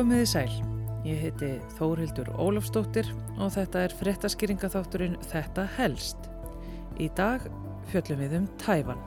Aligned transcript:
Komiði 0.00 0.28
sæl. 0.30 0.52
Ég 1.04 1.18
heiti 1.20 1.48
Þórildur 1.76 2.30
Ólafstóttir 2.40 3.04
og 3.36 3.50
þetta 3.52 3.82
er 3.84 3.94
frettaskýringaþátturinn 3.98 5.18
Þetta 5.28 5.66
helst. 5.74 6.30
Í 6.96 7.10
dag 7.18 7.42
fjöllum 7.90 8.22
við 8.22 8.36
um 8.38 8.46
Tæfan. 8.62 9.02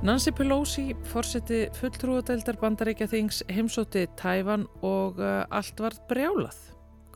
Nancy 0.00 0.32
Pelosi 0.32 0.86
fórseti 1.10 1.66
fulltrúadeildar 1.76 2.56
bandaríkja 2.62 3.10
þings 3.12 3.42
heimsóti 3.52 4.06
Tæfan 4.16 4.64
og 4.80 5.20
uh, 5.20 5.42
allt 5.52 5.82
var 5.84 5.98
brjálað. 6.08 6.56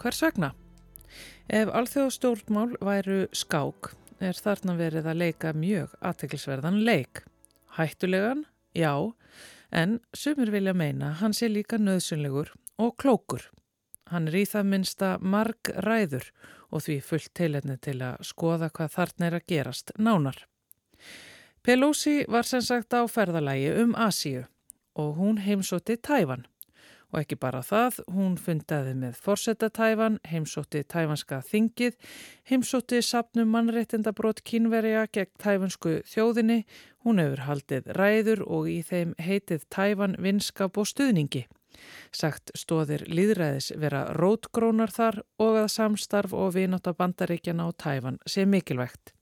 Hvers 0.03 0.21
vegna? 0.27 0.51
Ef 1.49 1.73
alþjóðstjórnmál 1.81 2.75
væru 2.77 3.23
skák 3.33 3.95
er 4.21 4.37
þarna 4.37 4.77
verið 4.77 5.09
að 5.09 5.25
leika 5.25 5.55
mjög 5.57 5.97
aðteklisverðan 6.13 6.83
leik. 6.85 7.25
Hættulegan? 7.81 8.45
Já 8.77 9.17
en 9.71 10.01
sumir 10.15 10.51
vilja 10.51 10.75
meina 10.75 11.15
hann 11.21 11.35
sé 11.37 11.49
líka 11.49 11.79
nöðsynlegur 11.79 12.53
og 12.79 12.97
klókur. 12.99 13.43
Hann 14.11 14.29
er 14.29 14.41
í 14.41 14.45
það 14.49 14.71
minsta 14.73 15.11
marg 15.23 15.71
ræður 15.87 16.31
og 16.71 16.85
því 16.87 16.97
fullt 17.07 17.33
teilendni 17.35 17.77
til 17.79 18.01
að 18.03 18.23
skoða 18.27 18.71
hvað 18.75 18.95
þarna 18.97 19.27
er 19.29 19.37
að 19.39 19.47
gerast 19.53 19.93
nánar. 19.99 20.39
Pelosi 21.63 22.25
var 22.29 22.49
sem 22.49 22.63
sagt 22.65 22.95
á 22.97 23.05
ferðalægi 23.07 23.75
um 23.83 23.95
Asíu 23.95 24.47
og 24.99 25.17
hún 25.21 25.39
heimsótti 25.45 25.97
Tæfan. 25.97 26.47
Og 27.11 27.25
ekki 27.25 27.41
bara 27.43 27.65
það, 27.67 28.01
hún 28.15 28.37
fundaði 28.39 28.95
með 28.95 29.17
forsetta 29.19 29.71
Tæfan, 29.75 30.21
heimsótti 30.31 30.85
Tæfanska 30.87 31.41
þingið, 31.43 31.97
heimsótti 32.47 33.01
sapnum 33.03 33.51
mannreittindabrót 33.51 34.45
kínverja 34.47 35.09
gegn 35.11 35.35
Tæfansku 35.43 36.01
þjóðinni 36.07 36.63
Hún 37.05 37.21
hefur 37.21 37.47
haldið 37.47 37.89
ræður 37.97 38.43
og 38.45 38.69
í 38.69 38.81
þeim 38.85 39.15
heitið 39.21 39.65
tæfan 39.73 40.19
vinskap 40.21 40.77
og 40.77 40.89
stuðningi. 40.91 41.47
Sagt 42.13 42.53
stóðir 42.59 43.07
líðræðis 43.09 43.71
vera 43.81 44.03
rótgrónar 44.19 44.93
þar 44.93 45.23
og 45.41 45.63
að 45.63 45.71
samstarf 45.73 46.35
og 46.37 46.53
vinátt 46.59 46.91
af 46.91 46.99
bandaríkjana 47.01 47.65
á 47.65 47.71
tæfan 47.73 48.21
sé 48.29 48.45
mikilvægt. 48.45 49.15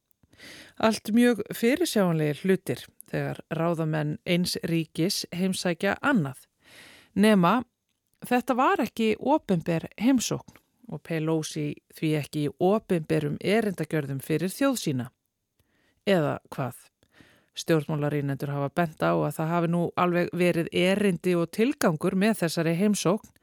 Allt 0.82 1.12
mjög 1.14 1.44
fyrirsjáanlegir 1.54 2.42
hlutir 2.42 2.84
þegar 3.10 3.42
ráðamenn 3.54 4.16
eins 4.26 4.56
ríkis 4.66 5.22
heimsækja 5.34 5.96
annað. 6.02 6.42
Nema, 7.14 7.62
þetta 8.26 8.56
var 8.58 8.82
ekki 8.82 9.14
ofinber 9.18 9.88
heimsókn 10.00 10.58
og 10.88 11.02
Pelosi 11.04 11.74
því 11.94 12.12
ekki 12.22 12.44
ofinberum 12.64 13.36
erindagjörðum 13.44 14.20
fyrir 14.24 14.52
þjóð 14.52 14.78
sína. 14.82 15.08
Eða 16.08 16.38
hvað? 16.54 16.76
Stjórnmálarínendur 17.58 18.52
hafa 18.54 18.70
bent 18.70 19.02
á 19.02 19.12
að 19.12 19.34
það 19.36 19.52
hafi 19.52 19.70
nú 19.74 19.82
alveg 19.98 20.30
verið 20.32 20.68
erindi 20.72 21.34
og 21.36 21.50
tilgangur 21.52 22.14
með 22.14 22.44
þessari 22.44 22.74
heimsókn 22.78 23.34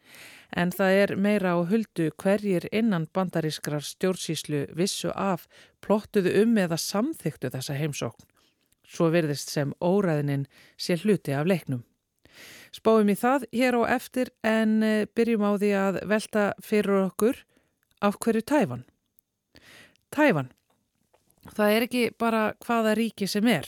en 0.56 0.72
það 0.72 1.00
er 1.02 1.16
meira 1.20 1.56
á 1.58 1.60
huldu 1.68 2.12
hverjir 2.22 2.68
innan 2.72 3.10
bandarískrar 3.14 3.84
stjórnsíslu 3.84 4.66
vissu 4.78 5.12
af 5.12 5.50
plottuðu 5.84 6.32
um 6.44 6.56
eða 6.58 6.80
samþyktu 6.80 7.52
þessa 7.52 7.76
heimsókn. 7.76 8.24
Svo 8.88 9.10
verðist 9.12 9.52
sem 9.52 9.74
óræðinin 9.82 10.48
sé 10.78 10.96
hluti 11.02 11.34
af 11.34 11.50
leiknum. 11.50 11.84
Spáum 12.76 13.08
í 13.08 13.16
það 13.16 13.46
hér 13.56 13.78
á 13.80 13.82
eftir 13.96 14.32
en 14.44 14.82
eh, 14.84 15.06
byrjum 15.16 15.46
á 15.48 15.52
því 15.56 15.72
að 15.80 16.02
velta 16.12 16.44
fyrir 16.64 17.06
okkur 17.06 17.40
af 18.04 18.20
hverju 18.20 18.44
Tæfan. 18.44 18.84
Tæfan. 20.12 20.52
Það 21.56 21.72
er 21.76 21.86
ekki 21.86 22.04
bara 22.20 22.44
hvaða 22.66 22.96
ríki 22.98 23.30
sem 23.30 23.48
er. 23.48 23.68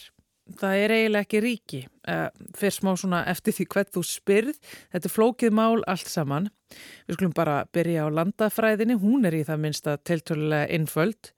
Það 0.57 0.81
er 0.81 0.93
eiginlega 0.95 1.27
ekki 1.27 1.39
ríki. 1.43 1.79
Uh, 2.07 2.29
fyrir 2.55 2.73
smá 2.73 2.93
svona 2.95 3.21
eftir 3.27 3.53
því 3.53 3.65
hvert 3.73 3.89
þú 3.93 4.03
spyrð. 4.07 4.59
Þetta 4.95 5.09
er 5.09 5.13
flókið 5.13 5.55
mál 5.59 5.81
allt 5.91 6.07
saman. 6.09 6.47
Við 7.07 7.17
skulum 7.17 7.33
bara 7.35 7.57
byrja 7.75 8.07
á 8.07 8.15
landafræðinni. 8.15 8.95
Hún 9.01 9.27
er 9.27 9.35
í 9.35 9.43
það 9.47 9.63
minnsta 9.65 9.97
tiltölulega 10.07 10.71
innföld 10.73 11.31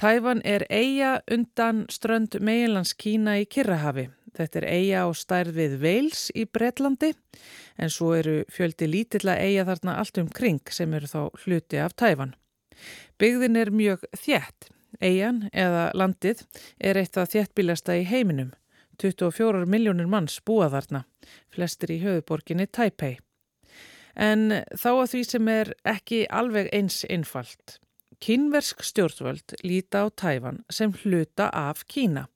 Tæfan 0.00 0.40
er 0.48 0.62
eiga 0.72 1.18
undan 1.28 1.82
strönd 1.92 2.38
meilands 2.40 2.94
Kína 2.96 3.34
í 3.36 3.42
Kirrahafi 3.44 4.06
þetta 4.36 4.60
er 4.62 4.68
eiga 4.70 5.04
á 5.04 5.08
stærð 5.16 5.56
við 5.56 5.78
Veils 5.82 6.26
í 6.34 6.46
Breitlandi 6.46 7.14
en 7.80 7.92
svo 7.92 8.12
eru 8.18 8.42
fjöldi 8.52 8.88
lítilla 8.90 9.38
eiga 9.38 9.66
þarna 9.68 9.98
allt 10.00 10.20
um 10.22 10.28
kring 10.28 10.60
sem 10.70 10.94
eru 10.94 11.10
þá 11.10 11.22
hluti 11.44 11.80
af 11.80 11.96
Tæfan 11.96 12.36
byggðin 13.20 13.58
er 13.60 13.72
mjög 13.74 14.06
þjætt 14.16 14.70
Eian 14.98 15.46
eða 15.54 15.90
landið 15.94 16.44
er 16.82 16.98
eitt 17.00 17.18
af 17.20 17.30
þjettbílasta 17.32 17.96
í 18.00 18.06
heiminum. 18.08 18.52
24 19.00 19.64
miljónir 19.70 20.08
manns 20.10 20.40
búa 20.44 20.68
þarna, 20.72 21.04
flestir 21.52 21.94
í 21.94 22.00
höfuborginni 22.02 22.66
Taipei. 22.68 23.16
En 24.12 24.60
þá 24.76 24.90
að 24.90 25.06
því 25.12 25.22
sem 25.28 25.48
er 25.48 25.70
ekki 25.88 26.24
alveg 26.28 26.68
eins 26.76 27.04
einfalt. 27.08 27.78
Kínversk 28.20 28.84
stjórnvöld 28.84 29.54
líta 29.64 30.04
á 30.04 30.06
Tæfan 30.12 30.60
sem 30.68 30.92
hluta 31.00 31.48
af 31.48 31.86
Kína. 31.88 32.26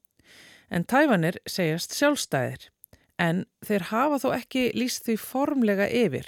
En 0.70 0.84
Tæfanir 0.84 1.40
segjast 1.46 1.94
sjálfstæðir. 1.96 2.70
En 3.18 3.44
þeir 3.64 3.88
hafa 3.90 4.18
þó 4.22 4.28
ekki 4.34 4.70
líst 4.74 5.04
því 5.06 5.18
formlega 5.22 5.86
yfir, 5.86 6.26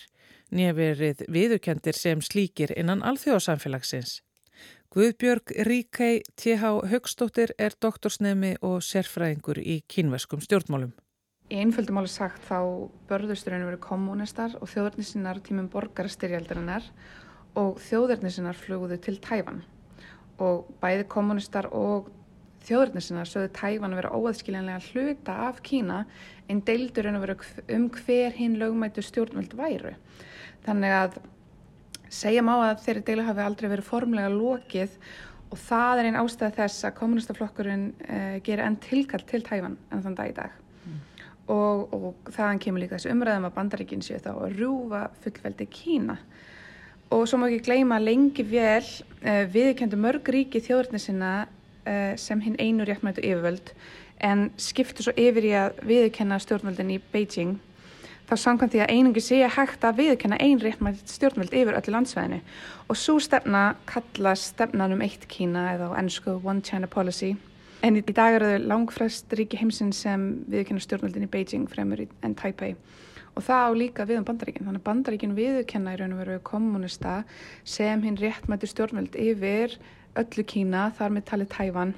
nýjaverið 0.55 1.25
viðukendir 1.33 1.97
sem 1.99 2.23
slíkir 2.23 2.73
innan 2.79 3.03
alþjóðsamfélagsins. 3.03 4.21
Guðbjörg 4.95 5.51
Ríkei 5.67 6.23
T.H. 6.39 6.71
Högstóttir 6.89 7.51
er 7.59 7.75
doktorsnemi 7.83 8.55
og 8.65 8.79
sérfræðingur 8.87 9.59
í 9.61 9.83
kínveskum 9.91 10.41
stjórnmálum. 10.41 10.95
Í 11.51 11.59
einföldum 11.63 12.01
áli 12.01 12.11
sagt 12.11 12.47
þá 12.47 12.89
börðusturinn 13.11 13.67
verið 13.67 13.83
kommunistar 13.85 14.55
og 14.57 14.71
þjóðarnisinnar 14.73 15.43
tímum 15.47 15.69
borgarstyrjaldarinnar 15.71 16.87
og 17.61 17.77
þjóðarnisinnar 17.85 18.57
flugðu 18.59 18.99
til 19.03 19.19
Tæfan 19.23 19.61
og 20.43 20.67
bæði 20.81 21.07
kommunistar 21.13 21.69
og 21.73 22.09
þjóðarnisinnar 22.67 23.31
sögðu 23.31 23.53
Tæfan 23.57 23.95
að 23.95 24.01
vera 24.03 24.17
óaðskiljanlega 24.17 24.91
hluta 24.91 25.39
af 25.47 25.63
Kína 25.67 26.03
en 26.51 26.65
deildurinn 26.67 27.19
að 27.19 27.25
vera 27.27 27.39
um 27.77 27.89
hver 27.95 28.37
hinn 28.37 28.59
lögmætu 28.61 29.05
stjórnvöld 29.05 29.55
væru. 29.59 29.95
Þannig 30.67 30.95
að 30.97 31.19
Segja 32.13 32.43
má 32.45 32.55
að 32.55 32.85
þeirri 32.85 33.03
deilu 33.07 33.25
hafi 33.27 33.43
aldrei 33.43 33.67
verið 33.71 33.89
formlega 33.89 34.31
lokið 34.31 34.93
og 35.51 35.59
það 35.59 36.01
er 36.01 36.09
einn 36.09 36.19
ástæð 36.21 36.55
þess 36.61 36.87
að 36.87 36.95
kommunistaflokkurinn 37.01 37.87
uh, 38.07 38.37
gerir 38.47 38.65
enn 38.67 38.79
tilkall 38.83 39.25
til 39.27 39.43
Tæfan 39.47 39.77
enn 39.91 40.05
þann 40.05 40.19
dag 40.19 40.31
í 40.31 40.37
dag. 40.37 40.55
Mm. 40.85 41.01
Og, 41.55 41.97
og 41.97 42.31
þaðan 42.31 42.63
kemur 42.63 42.85
líka 42.85 42.97
þessu 42.97 43.13
umræðum 43.15 43.49
að 43.49 43.57
bandaríkinn 43.59 44.07
séu 44.07 44.21
þá 44.23 44.31
að 44.35 44.55
rúfa 44.61 45.03
fullveldi 45.25 45.69
Kína. 45.71 46.17
Og 47.15 47.27
svo 47.27 47.39
má 47.39 47.49
ekki 47.49 47.67
gleyma 47.69 47.99
lengi 48.03 48.47
vel 48.47 48.83
uh, 48.83 49.43
viðkendu 49.51 49.99
mörg 49.99 50.31
ríki 50.35 50.63
þjóðurni 50.63 51.03
sinna 51.03 51.35
sem 52.19 52.41
hinn 52.43 52.59
einu 52.59 52.85
réttmætu 52.89 53.23
yfirvöld 53.23 53.73
en 54.25 54.51
skiptu 54.57 55.05
svo 55.05 55.13
yfir 55.17 55.45
í 55.45 55.53
að 55.57 55.81
viðkenna 55.87 56.39
stjórnvöldin 56.43 56.95
í 56.97 57.01
Beijing 57.13 57.59
þá 58.27 58.35
samkvæmt 58.43 58.75
því 58.75 58.83
að 58.83 58.93
einungi 58.95 59.23
sé 59.23 59.41
hægt 59.57 59.85
að 59.87 60.01
viðkenna 60.01 60.39
ein 60.43 60.61
réttmætt 60.63 61.11
stjórnveld 61.11 61.55
yfir 61.55 61.77
öllu 61.79 61.95
landsvæðinu. 61.95 62.41
Og 62.91 62.99
svo 62.99 63.19
stefna 63.23 63.77
kallast 63.87 64.55
stefnan 64.55 64.97
um 64.97 65.05
eitt 65.05 65.29
Kína 65.31 65.69
eða 65.77 65.93
á 65.95 65.99
ennsku 66.01 66.41
One 66.43 66.65
China 66.67 66.91
Policy. 66.91 67.37
En 67.87 67.99
í 67.99 68.03
dag 68.03 68.39
eru 68.39 68.51
þau 68.55 68.67
langfrest 68.73 69.31
ríki 69.39 69.61
heimsinn 69.61 69.93
sem 69.95 70.27
viðkenna 70.51 70.83
stjórnveldin 70.83 71.29
í 71.29 71.31
Beijing 71.31 71.69
fremur 71.71 72.03
en 72.03 72.35
Taipei 72.35 72.75
og 73.37 73.45
það 73.45 73.69
á 73.69 73.71
líka 73.77 74.09
við 74.09 74.23
um 74.23 74.27
bandaríkinn 74.31 74.67
þannig 74.67 74.83
að 74.83 74.89
bandaríkinn 74.89 75.37
viðkenna 75.37 75.95
í 75.95 76.01
raun 76.01 76.17
og 76.17 76.23
veru 76.25 76.41
kommunista 76.47 77.21
sem 77.65 78.03
hinn 78.03 78.19
réttmættu 78.21 78.71
stjórnveld 78.73 79.17
yfir 79.21 79.79
öllu 80.17 80.45
Kína 80.49 80.89
þar 80.97 81.17
með 81.17 81.27
talið 81.31 81.53
Tævan 81.53 81.97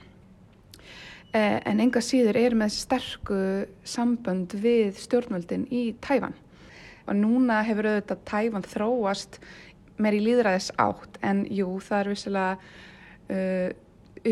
Eh, 1.36 1.58
en 1.68 1.80
enga 1.84 2.00
síður 2.00 2.38
er 2.40 2.54
með 2.56 2.72
sterku 2.72 3.38
sambönd 3.84 4.54
við 4.62 4.96
stjórnvöldin 4.96 5.66
í 5.68 5.90
Tæfan 6.00 6.32
og 7.04 7.18
núna 7.18 7.58
hefur 7.66 7.84
auðvitað 7.90 8.22
Tæfan 8.30 8.64
þróast 8.64 9.36
meir 10.00 10.16
í 10.16 10.22
líðræðis 10.24 10.70
átt 10.80 11.18
en 11.20 11.42
jú 11.52 11.66
það 11.84 12.00
er 12.00 12.10
vissilega 12.14 12.56
uh, 13.36 13.68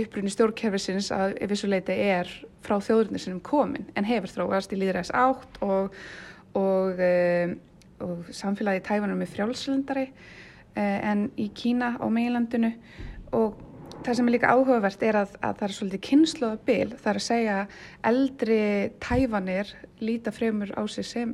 upprunni 0.00 0.32
stjórnkerfisins 0.32 1.10
að 1.12 1.36
vissuleiti 1.50 1.98
er 2.06 2.32
frá 2.64 2.78
þjóðurnir 2.80 3.26
sem 3.26 3.44
komin 3.44 3.84
en 3.92 4.08
hefur 4.08 4.32
þróast 4.32 4.72
í 4.72 4.80
líðræðis 4.80 5.12
átt 5.12 5.60
og, 5.68 5.92
og, 6.56 6.98
uh, 6.98 7.54
og 8.06 8.32
samfélagi 8.34 8.82
í 8.82 8.86
Tæfanum 8.88 9.22
er 9.22 9.32
frjálslendari 9.32 10.08
uh, 10.08 10.98
en 11.12 11.28
í 11.36 11.50
Kína 11.56 11.94
á 12.00 12.06
meilandinu 12.12 12.72
og 13.36 13.62
það 14.06 14.18
sem 14.18 14.28
er 14.28 14.34
líka 14.36 14.50
áhugavert 14.54 15.02
er 15.02 15.18
að, 15.18 15.32
að 15.42 15.56
það 15.58 15.66
er 15.66 15.74
svolítið 15.76 16.02
kynnslóðabil, 16.06 16.90
það 16.94 17.08
er 17.10 17.18
að 17.20 17.24
segja 17.24 17.56
eldri 18.10 18.58
tæfanir 19.02 19.72
líta 20.04 20.32
fremur 20.34 20.70
á 20.78 20.82
sig 20.90 21.08
sem, 21.08 21.32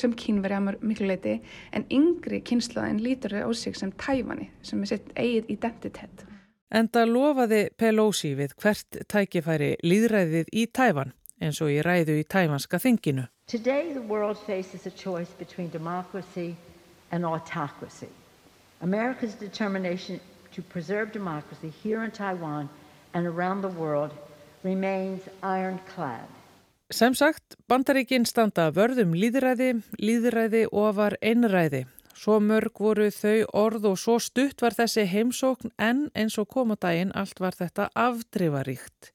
sem 0.00 0.16
kínveri 0.18 0.56
að 0.58 0.80
miklu 0.82 1.10
leiti 1.10 1.36
en 1.76 1.86
yngri 1.94 2.40
kynnslóðin 2.46 3.02
lítur 3.04 3.36
á 3.38 3.50
sig 3.54 3.76
sem 3.78 3.92
tæfani 4.00 4.50
sem 4.66 4.82
er 4.82 4.92
sitt 4.94 5.12
eigið 5.14 5.54
identitet. 5.58 6.26
Enda 6.68 7.06
lofaði 7.08 7.68
Pelosi 7.78 8.34
við 8.36 8.52
hvert 8.60 9.00
tækifæri 9.08 9.76
líðræðið 9.84 10.52
í 10.52 10.66
tæfan 10.74 11.14
eins 11.40 11.62
og 11.64 11.72
í 11.72 11.80
ræðu 11.84 12.18
í 12.18 12.26
tæfanska 12.28 12.80
þinginu. 12.82 13.28
Today, 13.48 13.94
the 13.94 14.02
world 14.02 14.36
faces 14.36 14.84
a 14.84 14.90
choice 14.90 15.30
between 15.38 15.70
democracy 15.70 16.54
and 17.10 17.24
autocracy. 17.24 18.10
America's 18.82 19.34
determination 19.34 20.20
to 20.52 20.60
preserve 20.60 21.12
democracy 21.12 21.72
here 21.82 22.04
in 22.04 22.10
Taiwan 22.10 22.68
and 23.14 23.26
around 23.26 23.62
the 23.62 23.68
world 23.68 24.12
remains 24.62 25.22
ironclad. 25.42 26.28
Sem 26.90 27.14
sagt, 27.14 27.56
bandaríkinn 27.68 28.26
standa 28.28 28.68
vörðum 28.68 29.16
líðræði, 29.16 29.80
líðræði 29.96 30.66
og 30.68 30.94
var 31.00 31.16
einræði. 31.24 31.86
Svo 32.12 32.36
mörg 32.44 32.76
voru 32.76 33.08
þau 33.08 33.46
orð 33.56 33.88
og 33.94 33.96
svo 33.96 34.18
stutt 34.20 34.60
var 34.60 34.76
þessi 34.76 35.06
heimsókn 35.08 35.72
en 35.80 36.10
eins 36.12 36.36
og 36.36 36.52
komodaginn 36.52 37.16
allt 37.16 37.40
var 37.40 37.56
þetta 37.56 37.88
afdrifaríkt. 37.96 39.14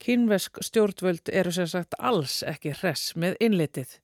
Kínvesk 0.00 0.62
stjórnvöld 0.64 1.28
eru 1.28 1.52
sem 1.52 1.66
sagt 1.68 1.94
alls 1.98 2.40
ekki 2.48 2.72
hress 2.78 3.12
með 3.20 3.36
innlitið. 3.44 3.98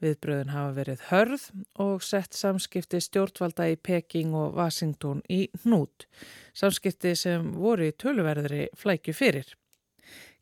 Viðbröðun 0.00 0.52
hafa 0.52 0.74
verið 0.76 1.06
hörð 1.10 1.46
og 1.80 2.04
sett 2.04 2.36
samskipti 2.36 3.00
stjórnvalda 3.04 3.70
í 3.72 3.78
Peking 3.80 4.34
og 4.36 4.56
Washington 4.56 5.22
í 5.32 5.46
hnút. 5.62 6.06
Samskipti 6.56 7.14
sem 7.16 7.50
voru 7.56 7.88
í 7.88 7.96
töluverðri 7.96 8.68
flækju 8.80 9.16
fyrir. 9.16 9.48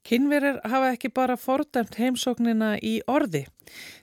Kinnverir 0.07 0.61
hafa 0.67 0.93
ekki 0.95 1.11
bara 1.15 1.39
fordæmt 1.39 1.99
heimsóknina 1.99 2.77
í 2.83 2.99
orði. 3.07 3.45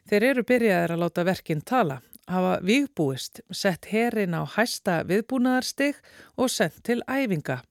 Þeir 0.07 0.29
eru 0.31 0.43
byrjaðir 0.47 0.95
að 0.95 1.01
láta 1.03 1.27
verkinn 1.27 1.63
tala, 1.63 2.01
hafa 2.31 2.59
viðbúist, 2.63 3.43
sett 3.51 3.87
herin 3.91 4.35
á 4.35 4.43
hæsta 4.57 5.01
viðbúnaðarstig 5.07 5.99
og 6.35 6.51
sendt 6.51 6.83
til 6.87 7.01
æfinga. 7.07 7.63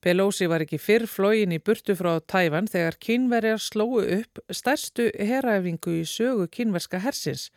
Pelosi 0.00 0.46
var 0.46 0.62
ekki 0.62 0.78
fyrr 0.78 1.08
flógin 1.10 1.56
í 1.56 1.58
burtu 1.58 1.96
frá 1.98 2.20
Tæfan 2.22 2.68
þegar 2.70 2.96
kynverjar 3.02 3.58
slóu 3.58 3.98
upp 4.04 4.38
stærstu 4.54 5.08
heræfingu 5.18 5.96
í 5.98 6.04
sögu 6.06 6.46
kynverska 6.54 7.00
hersins 7.02 7.48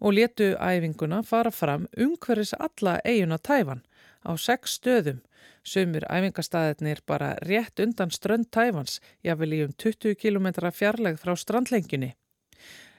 og 0.00 0.12
letu 0.18 0.50
æfinguna 0.60 1.22
fara 1.24 1.50
fram 1.50 1.86
umhverfis 1.96 2.52
alla 2.60 2.98
eiguna 3.04 3.38
Tæfan 3.38 3.80
á 4.28 4.36
sex 4.36 4.76
stöðum. 4.76 5.22
Sumir 5.64 6.04
æfingastæðinir 6.12 7.00
bara 7.06 7.32
rétt 7.42 7.80
undan 7.82 8.12
strönd 8.12 8.50
Tæfans, 8.52 9.00
jáfnvel 9.24 9.56
í 9.56 9.64
um 9.64 9.72
20 9.72 10.14
km 10.20 10.52
fjarlægð 10.70 11.22
frá 11.24 11.34
strandlengjunni. 11.34 12.12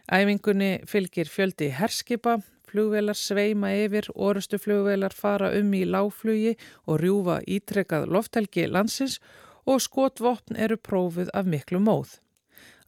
Æfingunni 0.08 0.72
fylgir 0.88 1.30
fjöldi 1.30 1.70
herskipa, 1.76 2.40
Flugvelar 2.68 3.16
sveima 3.16 3.72
yfir, 3.72 4.10
orustu 4.14 4.60
flugvelar 4.60 5.14
fara 5.16 5.54
um 5.56 5.74
í 5.74 5.86
láflugi 5.88 6.58
og 6.86 7.00
rjúfa 7.02 7.38
ítrekkað 7.48 8.10
lofthelgi 8.12 8.68
landsins 8.68 9.22
og 9.68 9.80
skotvopn 9.84 10.60
eru 10.60 10.78
prófuð 10.78 11.32
af 11.34 11.48
miklu 11.48 11.80
móð. 11.80 12.18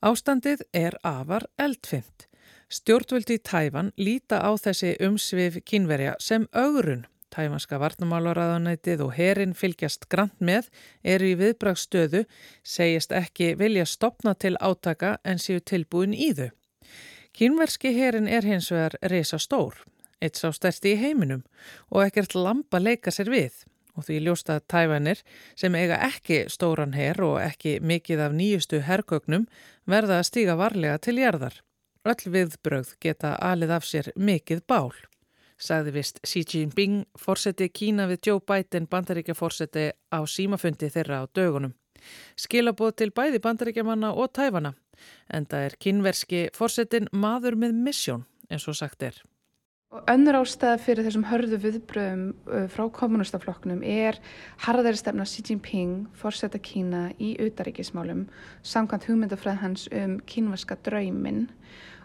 Ástandið 0.04 0.66
er 0.74 0.96
afar 1.04 1.48
eldfimt. 1.60 2.28
Stjórnvöldi 2.70 3.40
í 3.40 3.44
Tæfan 3.44 3.94
líta 3.98 4.44
á 4.44 4.52
þessi 4.60 4.94
umsvið 5.04 5.62
kynverja 5.66 6.14
sem 6.20 6.46
augrun. 6.52 7.08
Tæfanska 7.34 7.80
varnamálaræðanætið 7.82 9.04
og 9.06 9.16
herin 9.16 9.56
fylgjast 9.58 10.08
grant 10.10 10.40
með, 10.42 10.70
eru 11.04 11.32
í 11.32 11.36
viðbrakstöðu, 11.40 12.24
segist 12.64 13.14
ekki 13.14 13.54
vilja 13.60 13.86
stopna 13.86 14.34
til 14.36 14.56
átaka 14.60 15.18
en 15.24 15.42
séu 15.42 15.62
tilbúin 15.62 16.14
í 16.14 16.32
þau. 16.38 16.50
Kínverski 17.40 17.94
herin 17.96 18.26
er 18.28 18.44
hins 18.44 18.66
vegar 18.68 18.98
reysa 19.12 19.38
stór, 19.40 19.78
eitt 20.20 20.36
sá 20.36 20.50
stærsti 20.52 20.92
í 20.92 20.98
heiminum 21.00 21.46
og 21.88 22.02
ekkert 22.04 22.34
lampa 22.36 22.82
leika 22.84 23.14
sér 23.16 23.30
við 23.32 23.62
og 23.96 24.04
því 24.04 24.18
ljósta 24.26 24.58
tæfanir 24.68 25.22
sem 25.56 25.78
eiga 25.80 26.02
ekki 26.10 26.42
stóran 26.52 26.98
her 27.00 27.22
og 27.24 27.38
ekki 27.40 27.78
mikið 27.80 28.24
af 28.26 28.36
nýjustu 28.36 28.82
herrgögnum 28.84 29.46
verða 29.88 30.18
að 30.18 30.28
stíga 30.28 30.58
varlega 30.60 30.98
til 31.00 31.16
jarðar. 31.22 31.56
Öll 32.04 32.34
viðbrögð 32.36 32.92
geta 33.00 33.32
alið 33.52 33.72
af 33.78 33.88
sér 33.88 34.12
mikið 34.20 34.66
bál, 34.68 34.92
sagði 35.56 35.96
vist 35.96 36.20
Xi 36.28 36.44
Jinping, 36.44 37.06
fórseti 37.16 37.70
Kína 37.72 38.10
við 38.12 38.34
Joe 38.34 38.44
Biden 38.44 38.92
bandaríkja 38.92 39.38
fórseti 39.40 39.88
á 40.12 40.20
símafundi 40.28 40.92
þeirra 40.92 41.24
á 41.24 41.32
dögunum. 41.32 41.72
Skilaboð 42.36 42.98
til 43.00 43.12
bæði 43.16 43.40
bandaríkjamanna 43.48 44.12
og 44.12 44.34
tæfana 44.36 44.76
en 45.30 45.48
það 45.50 45.66
er 45.68 45.76
kynverski 45.86 46.46
fórsetin 46.56 47.10
maður 47.12 47.60
með 47.60 47.76
missjón 47.88 48.26
eins 48.50 48.68
og 48.70 48.78
sagt 48.78 49.04
er. 49.06 49.20
Önnur 49.90 50.38
ástæða 50.38 50.78
fyrir 50.78 51.06
þessum 51.08 51.24
hörðu 51.26 51.58
viðbröðum 51.64 52.26
uh, 52.46 52.66
frá 52.70 52.84
kommunistaflokknum 52.94 53.80
er 53.82 54.20
harðari 54.62 55.00
stefna 55.00 55.26
Xi 55.26 55.42
Jinping, 55.48 56.04
fórseta 56.14 56.62
Kína 56.62 57.08
í 57.18 57.32
utaríkismálum, 57.42 58.28
samkvæmt 58.62 59.08
hugmyndafræð 59.10 59.58
hans 59.64 59.88
um 59.90 60.20
kínverska 60.30 60.78
draumin 60.86 61.48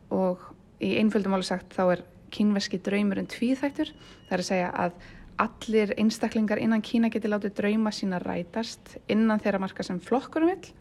og 0.08 0.40
í 0.80 0.94
einföldum 0.96 1.36
áli 1.36 1.44
sagt 1.44 1.76
þá 1.76 1.84
er 1.98 2.04
kínverski 2.32 2.80
draumurinn 2.80 3.28
tvíþættur. 3.28 3.92
Það 4.30 4.32
er 4.38 4.44
að 4.46 4.48
segja 4.48 4.72
að 4.86 4.96
allir 5.44 5.92
einstaklingar 6.00 6.64
innan 6.64 6.82
Kína 6.84 7.12
geti 7.12 7.28
látið 7.28 7.56
drauma 7.58 7.92
sína 7.92 8.22
rætast 8.22 8.96
innan 9.12 9.44
þeirra 9.44 9.60
marka 9.60 9.84
sem 9.84 10.00
flokkurum 10.00 10.54
vill 10.54 10.72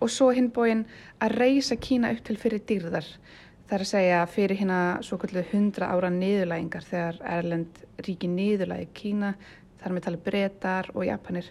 og 0.00 0.10
svo 0.12 0.30
hinn 0.34 0.50
bóin 0.54 0.84
að 1.22 1.36
reysa 1.42 1.76
Kína 1.76 2.12
upp 2.14 2.24
til 2.26 2.38
fyrir 2.38 2.64
dýrðar. 2.68 3.06
Það 3.68 3.76
er 3.76 3.84
að 3.84 3.90
segja 3.90 4.20
fyrir 4.32 4.60
hérna 4.62 4.80
svo 5.04 5.18
kvöldu 5.20 5.42
hundra 5.50 5.90
ára 5.92 6.08
niðurlægingar 6.14 6.86
þegar 6.88 7.18
Erlend 7.36 7.82
ríki 8.06 8.30
niðurlægi 8.32 8.88
Kína, 8.96 9.34
þar 9.82 9.94
með 9.94 10.06
tala 10.06 10.20
breytar 10.24 10.88
og 10.94 11.04
Japanir. 11.04 11.50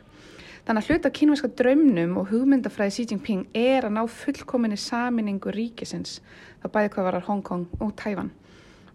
Þannig 0.68 0.84
að 0.84 0.90
hluta 0.92 1.12
kínverska 1.16 1.48
draumnum 1.56 2.18
og 2.20 2.32
hugmyndafræði 2.32 2.96
Xi 2.96 3.04
Jinping 3.12 3.44
er 3.56 3.86
að 3.88 3.94
ná 3.96 4.02
fullkominni 4.12 4.76
saminningu 4.82 5.54
ríkisins, 5.56 6.18
það 6.64 6.74
bæði 6.74 6.90
hvað 6.96 7.08
varar 7.08 7.28
Hong 7.30 7.44
Kong 7.46 7.78
og 7.80 7.94
Tæfan. 8.02 8.34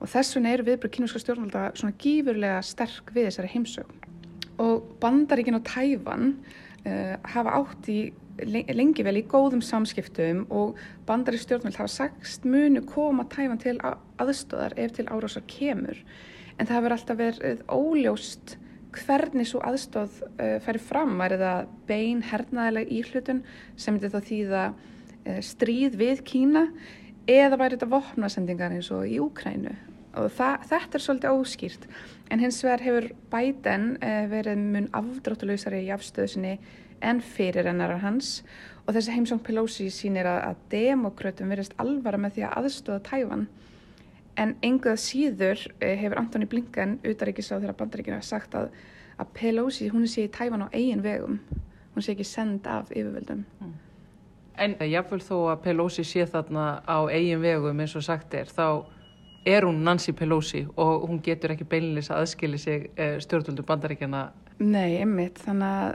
Og 0.03 0.11
þess 0.11 0.37
vegna 0.37 0.53
eru 0.53 0.67
viðbröð 0.67 0.93
kínverska 0.97 1.23
stjórnvalda 1.23 1.63
svona 1.79 1.97
gífurlega 2.03 2.59
sterk 2.67 3.15
við 3.15 3.31
þessari 3.31 3.53
heimsögn. 3.55 4.03
Og 4.61 4.83
bandaríkin 5.01 5.57
og 5.57 5.65
Tæfan 5.71 6.35
uh, 6.35 7.15
hafa 7.37 7.57
átt 7.63 7.89
í 7.89 8.01
lengi 8.41 9.05
vel 9.05 9.19
í 9.21 9.27
góðum 9.29 9.63
samskiptum 9.65 10.47
og 10.51 10.79
bandari 11.07 11.41
stjórnvöld 11.41 11.77
hafa 11.79 11.93
sagst 11.93 12.47
munu 12.49 12.83
koma 12.89 13.27
tæfan 13.31 13.61
til 13.61 13.77
aðstóðar 13.83 14.77
ef 14.81 14.97
til 14.97 15.07
árásar 15.07 15.45
kemur. 15.51 15.99
En 16.59 16.67
það 16.67 16.79
hefur 16.79 16.97
alltaf 16.97 17.21
verið 17.21 17.63
óljóst 17.69 18.57
hvernig 18.93 19.49
svo 19.49 19.63
aðstóð 19.65 20.19
uh, 20.37 20.59
færi 20.65 20.81
fram, 20.83 21.15
væri 21.21 21.39
það 21.41 21.71
bein 21.89 22.21
hernaðileg 22.29 22.91
íhlutun 22.93 23.41
sem 23.81 24.01
þá 24.01 24.19
þýða 24.21 24.65
uh, 24.73 25.41
stríð 25.45 25.97
við 26.01 26.25
Kína 26.29 26.67
eða 27.31 27.59
væri 27.61 27.79
þetta 27.79 27.93
vopnasendingar 27.93 28.77
eins 28.77 28.91
og 28.93 29.07
í 29.09 29.19
Úkrænu 29.23 29.73
og 30.21 30.29
það, 30.37 30.67
þetta 30.69 30.99
er 30.99 31.05
svolítið 31.07 31.39
óskýrt. 31.41 31.85
En 32.29 32.41
hins 32.43 32.59
vegar 32.65 32.85
hefur 32.85 33.09
Biden 33.33 33.87
uh, 33.97 34.25
verið 34.33 34.65
mun 34.75 34.91
afdráttuleysari 34.99 35.87
í 35.87 35.93
afstöðusinni 35.95 36.59
en 37.03 37.21
fyrir 37.25 37.69
hennar 37.69 37.99
hans. 38.03 38.41
Og 38.87 38.97
þessi 38.97 39.15
heimsóng 39.15 39.43
Pelosi 39.47 39.89
sínir 39.95 40.27
að, 40.27 40.41
að 40.49 40.63
demokrötum 40.73 41.53
verist 41.53 41.75
alvara 41.83 42.19
með 42.19 42.39
því 42.39 42.47
að 42.49 42.57
aðstóða 42.63 43.05
tæfan 43.11 43.45
en 44.41 44.55
enguða 44.65 44.97
síður 45.01 45.61
eh, 45.81 45.97
hefur 46.01 46.21
Antoni 46.21 46.49
Blinken 46.49 46.97
utaríkis 47.05 47.53
á 47.53 47.59
þeirra 47.59 47.77
bandaríkina 47.77 48.23
sagt 48.25 48.57
að, 48.57 48.71
að 49.21 49.33
Pelosi 49.37 49.91
hún 49.93 50.09
sé 50.09 50.27
í 50.27 50.33
tæfan 50.33 50.65
á 50.65 50.69
eigin 50.73 51.05
vegum. 51.05 51.39
Hún 51.93 52.05
sé 52.05 52.15
ekki 52.15 52.27
send 52.27 52.67
af 52.67 52.91
yfirvöldum. 52.91 53.45
Mm. 53.61 53.75
En 54.63 54.77
jáfnveil 54.85 55.23
þó 55.25 55.37
að 55.53 55.63
Pelosi 55.67 56.05
sé 56.05 56.25
þarna 56.29 56.83
á 56.85 56.99
eigin 57.13 57.43
vegum 57.45 57.81
eins 57.85 57.97
og 57.97 58.05
sagt 58.07 58.35
er 58.37 58.49
þá 58.49 58.85
er 59.49 59.67
hún 59.67 59.83
Nancy 59.85 60.13
Pelosi 60.17 60.67
og 60.77 61.09
hún 61.09 61.21
getur 61.25 61.53
ekki 61.55 61.67
beinlis 61.69 62.11
að 62.13 62.23
aðskili 62.23 62.61
sig 62.61 62.91
eh, 62.97 63.19
stjórnvöldu 63.21 63.65
bandaríkjana 63.67 64.31
Nei, 64.63 65.01
einmitt, 65.01 65.41
þannig 65.43 65.67
að 65.67 65.95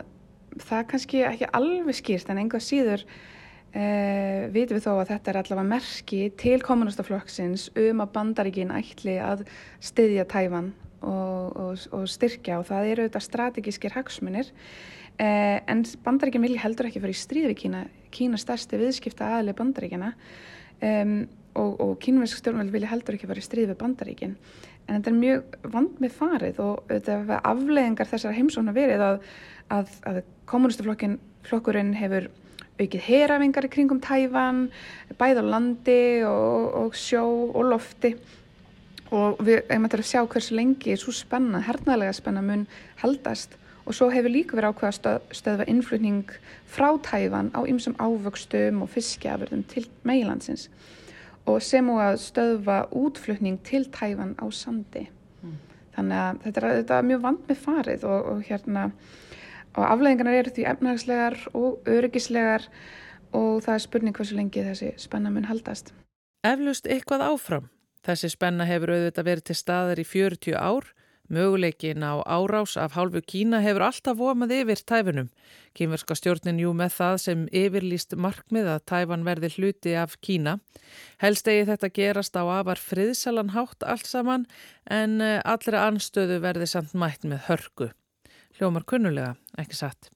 það 0.64 0.80
er 0.80 0.88
kannski 0.92 1.24
ekki 1.28 1.50
alveg 1.58 1.98
skýrst 1.98 2.30
en 2.32 2.42
einhvað 2.42 2.66
síður 2.66 3.04
uh, 3.06 4.44
vitum 4.54 4.78
við 4.78 4.84
þó 4.86 4.92
að 4.96 5.14
þetta 5.14 5.32
er 5.32 5.40
allavega 5.42 5.72
merki 5.72 6.22
til 6.40 6.58
kommunistaflokksins 6.66 7.70
um 7.78 8.04
að 8.04 8.14
bandaríkin 8.18 8.74
ætli 8.76 9.18
að 9.22 9.46
styðja 9.84 10.28
tæfan 10.32 10.74
og, 11.02 11.58
og, 11.58 11.88
og 11.94 12.06
styrkja 12.10 12.62
og 12.62 12.70
það 12.70 12.92
eru 12.92 13.06
auðvitað 13.06 13.28
strategískir 13.28 13.98
hagsmunir. 13.98 14.54
Uh, 15.18 15.58
en 15.66 15.82
bandaríkin 16.06 16.46
vilja 16.46 16.62
heldur 16.62 16.90
ekki 16.90 17.02
fyrir 17.02 17.18
stríð 17.18 17.50
við 17.52 17.60
Kína, 17.64 17.84
Kína 18.14 18.38
stærsti 18.38 18.78
viðskipta 18.78 19.32
aðli 19.40 19.56
bandaríkina 19.58 20.14
um, 20.86 21.20
og, 21.58 21.72
og 21.82 21.94
kínverðsk 22.04 22.44
stjórnveld 22.44 22.70
vilja 22.74 22.92
heldur 22.92 23.18
ekki 23.18 23.30
fyrir 23.30 23.46
stríð 23.46 23.72
við 23.72 23.80
bandaríkin. 23.82 24.36
En 24.88 25.00
þetta 25.00 25.10
er 25.10 25.18
mjög 25.18 25.56
vand 25.74 25.98
með 26.00 26.14
farið 26.16 26.60
og 26.64 26.92
þetta 26.92 27.40
afleðingar 27.50 28.08
þessar 28.12 28.38
heimsóna 28.38 28.76
verið 28.78 29.04
að 29.04 29.18
að, 29.74 29.94
að 30.08 30.20
kommunistaflokkurinn 30.50 31.94
hefur 32.00 32.30
aukið 32.78 33.06
herafingar 33.08 33.66
í 33.66 33.72
kringum 33.74 34.02
tæfan, 34.04 34.68
bæð 35.18 35.42
á 35.42 35.46
landi 35.54 36.02
og, 36.30 36.68
og 36.82 36.98
sjó 36.98 37.24
og 37.52 37.72
lofti 37.72 38.14
og 39.14 39.40
við 39.44 39.64
hefum 39.70 39.88
að 39.88 40.04
sjá 40.06 40.22
hversu 40.28 40.58
lengi 40.58 40.98
svo 41.00 41.14
spenna, 41.16 41.64
hernaðlega 41.64 42.18
spenna 42.18 42.44
mun 42.44 42.68
haldast 43.02 43.56
og 43.88 43.96
svo 43.96 44.10
hefur 44.12 44.34
líka 44.34 44.58
verið 44.58 44.76
ákveða 44.76 44.96
stöð, 44.98 45.32
stöðva 45.32 45.68
innflutning 45.72 46.36
frá 46.68 46.90
tæfan 47.08 47.54
á 47.56 47.64
ymsum 47.64 47.96
ávöxtum 47.98 48.84
og 48.84 48.92
fiskjafurðum 48.94 49.64
til 49.72 49.88
meilandsins 50.04 50.68
og 51.48 51.62
sem 51.64 51.88
og 51.92 52.02
að 52.04 52.18
stöðva 52.22 52.82
útflutning 52.96 53.60
til 53.66 53.88
Tæfan 53.92 54.36
á 54.36 54.46
sandi. 54.52 55.06
Mm. 55.42 55.56
Þannig 55.96 56.24
að 56.24 56.42
þetta 56.44 56.62
er, 56.62 56.68
þetta 56.82 56.98
er 56.98 57.08
mjög 57.12 57.24
vand 57.24 57.46
með 57.48 57.62
farið 57.64 58.08
og, 58.08 58.28
og 58.32 58.44
hérna 58.50 58.84
og 59.78 59.86
afleðingarnar 59.86 60.42
eru 60.42 60.54
því 60.56 60.68
efnagslegar 60.74 61.40
og 61.54 61.88
öryggislegar 61.88 62.68
og 63.38 63.64
það 63.64 63.74
er 63.76 63.86
spurning 63.86 64.18
hversu 64.18 64.38
lengi 64.38 64.66
þessi 64.66 64.94
spenna 65.00 65.32
mun 65.32 65.48
haldast. 65.48 65.94
Eflust 66.48 66.88
eitthvað 66.90 67.28
áfram. 67.30 67.70
Þessi 68.08 68.32
spenna 68.32 68.66
hefur 68.68 68.94
auðvitað 68.96 69.28
verið 69.28 69.50
til 69.50 69.58
staðar 69.60 70.00
í 70.00 70.08
40 70.08 70.56
ár 70.58 70.94
Möguleikin 71.30 72.04
á 72.08 72.24
árás 72.24 72.78
af 72.78 72.96
hálfu 72.96 73.20
Kína 73.22 73.60
hefur 73.60 73.84
alltaf 73.84 74.16
vomað 74.16 74.54
yfir 74.62 74.80
tæfunum. 74.88 75.28
Kínverska 75.76 76.16
stjórnin 76.16 76.62
jú 76.64 76.72
með 76.72 76.94
það 76.96 77.16
sem 77.20 77.42
yfirlýst 77.52 78.16
markmið 78.16 78.70
að 78.72 78.86
tæfan 78.88 79.28
verði 79.28 79.50
hluti 79.58 79.96
af 80.00 80.16
Kína. 80.24 80.60
Helst 81.20 81.52
eigi 81.52 81.68
þetta 81.68 81.92
gerast 82.00 82.40
á 82.40 82.48
afar 82.48 82.80
friðsalan 82.80 83.52
hátt 83.52 83.84
allt 83.84 84.08
saman 84.08 84.48
en 84.88 85.20
eh, 85.20 85.42
allra 85.44 85.84
anstöðu 85.90 86.40
verði 86.40 86.72
samt 86.72 86.96
mætt 86.96 87.28
með 87.28 87.44
hörgu. 87.52 87.92
Hljómar 88.58 88.86
kunnulega, 88.90 89.36
ekki 89.62 89.78
satt. 89.78 90.10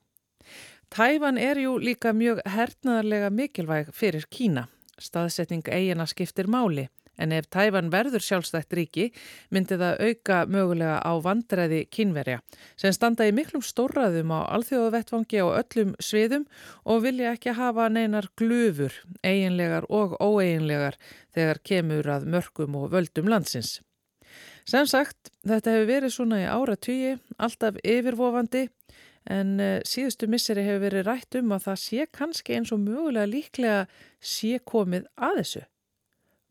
Tæfan 0.91 1.37
er 1.37 1.59
jú 1.61 1.77
líka 1.79 2.11
mjög 2.13 2.41
hernaðarlega 2.49 3.29
mikilvæg 3.31 3.91
fyrir 3.95 4.25
Kína. 4.33 4.65
Staðsetning 5.01 5.69
eigina 5.69 6.07
skiptir 6.09 6.49
máli 6.51 6.87
en 7.21 7.33
ef 7.35 7.47
Tæfan 7.53 7.91
verður 7.93 8.23
sjálfstætt 8.25 8.73
ríki 8.77 9.09
myndi 9.53 9.77
það 9.79 10.01
auka 10.07 10.39
mögulega 10.49 10.97
á 11.05 11.13
vandræði 11.23 11.83
kynverja 11.93 12.39
sem 12.79 12.95
standa 12.95 13.27
í 13.29 13.35
miklum 13.35 13.63
stórraðum 13.65 14.33
á 14.33 14.39
alþjóðavettfangi 14.57 15.43
á 15.43 15.47
öllum 15.61 15.93
sviðum 16.01 16.47
og 16.85 17.05
vilja 17.05 17.35
ekki 17.35 17.55
hafa 17.57 17.89
neinar 17.93 18.31
glufur, 18.39 18.95
eiginlegar 19.21 19.87
og 19.89 20.17
óeiginlegar 20.17 20.97
þegar 21.35 21.63
kemur 21.63 22.11
að 22.17 22.27
mörgum 22.35 22.81
og 22.81 22.91
völdum 22.95 23.29
landsins. 23.31 23.79
Sem 24.69 24.85
sagt, 24.89 25.31
þetta 25.47 25.73
hefur 25.73 25.89
verið 25.89 26.13
svona 26.13 26.41
í 26.43 26.45
ára 26.49 26.75
tugi, 26.77 27.15
alltaf 27.41 27.79
yfirvofandi 27.81 28.67
en 29.29 29.59
eh, 29.61 29.81
síðustu 29.85 30.29
misseri 30.29 30.63
hefur 30.65 30.85
verið 30.85 31.07
rætt 31.07 31.37
um 31.37 31.53
að 31.55 31.67
það 31.67 31.81
sé 31.83 32.07
kannski 32.13 32.57
eins 32.57 32.71
og 32.73 32.81
mögulega 32.81 33.29
líklega 33.29 33.83
sé 34.17 34.59
komið 34.65 35.07
að 35.17 35.41
þessu. 35.41 35.63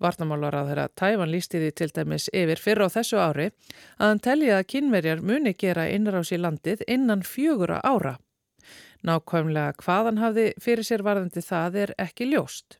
Vartamálar 0.01 0.57
að 0.57 0.71
þeirra 0.71 0.87
Tæfan 0.97 1.31
lísti 1.31 1.61
því 1.61 1.71
til 1.77 1.91
dæmis 1.93 2.29
yfir 2.33 2.63
fyrra 2.63 2.87
á 2.89 2.95
þessu 2.95 3.19
ári 3.21 3.51
að 3.51 4.07
hann 4.07 4.23
telli 4.25 4.49
að 4.55 4.67
kynverjar 4.73 5.21
muni 5.21 5.53
gera 5.61 5.91
innrás 5.93 6.33
í 6.33 6.39
landið 6.41 6.87
innan 6.89 7.25
fjögura 7.27 7.83
ára. 7.85 8.17
Nákvæmlega 9.05 9.77
hvaðan 9.81 10.21
hafði 10.21 10.47
fyrir 10.61 10.87
sér 10.87 11.05
varðandi 11.05 11.43
það 11.45 11.77
er 11.85 11.93
ekki 12.01 12.31
ljóst. 12.33 12.79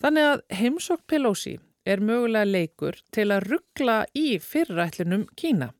Þannig 0.00 0.30
að 0.30 0.42
heimsokk 0.58 1.04
Pelosi 1.08 1.58
er 1.84 2.02
mögulega 2.04 2.48
leikur 2.48 2.98
til 3.14 3.30
að 3.34 3.48
ruggla 3.52 4.02
í 4.16 4.38
fyrrætlunum 4.42 5.26
Kína. 5.36 5.72